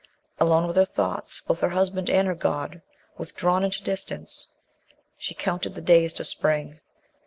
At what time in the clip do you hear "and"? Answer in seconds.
2.09-2.27